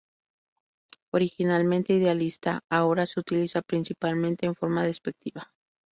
[1.13, 5.51] Originalmente idealista, ahora se utiliza principalmente en forma despectiva.